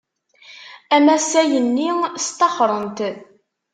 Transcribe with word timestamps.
Amasay-nni 0.95 1.89
sṭaxren-t. 2.25 2.99